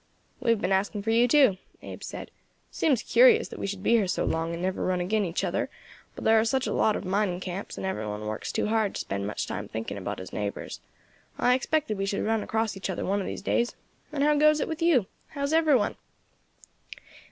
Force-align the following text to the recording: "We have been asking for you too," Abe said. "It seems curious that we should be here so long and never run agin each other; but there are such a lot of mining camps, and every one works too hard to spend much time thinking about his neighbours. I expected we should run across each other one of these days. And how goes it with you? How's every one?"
"We 0.39 0.49
have 0.49 0.59
been 0.61 0.71
asking 0.71 1.03
for 1.03 1.11
you 1.11 1.27
too," 1.27 1.57
Abe 1.83 2.01
said. 2.01 2.29
"It 2.31 2.31
seems 2.75 3.03
curious 3.03 3.49
that 3.49 3.59
we 3.59 3.67
should 3.67 3.83
be 3.83 3.91
here 3.91 4.07
so 4.07 4.25
long 4.25 4.51
and 4.51 4.59
never 4.59 4.83
run 4.83 4.99
agin 4.99 5.23
each 5.23 5.43
other; 5.43 5.69
but 6.15 6.23
there 6.23 6.39
are 6.39 6.43
such 6.43 6.65
a 6.65 6.73
lot 6.73 6.95
of 6.95 7.05
mining 7.05 7.39
camps, 7.39 7.77
and 7.77 7.85
every 7.85 8.07
one 8.07 8.25
works 8.25 8.51
too 8.51 8.65
hard 8.69 8.95
to 8.95 9.01
spend 9.01 9.27
much 9.27 9.45
time 9.45 9.67
thinking 9.67 9.99
about 9.99 10.17
his 10.17 10.33
neighbours. 10.33 10.79
I 11.37 11.53
expected 11.53 11.99
we 11.99 12.07
should 12.07 12.25
run 12.25 12.41
across 12.41 12.75
each 12.75 12.89
other 12.89 13.05
one 13.05 13.21
of 13.21 13.27
these 13.27 13.43
days. 13.43 13.75
And 14.11 14.23
how 14.23 14.33
goes 14.35 14.59
it 14.59 14.67
with 14.67 14.81
you? 14.81 15.05
How's 15.35 15.53
every 15.53 15.75
one?" 15.75 15.95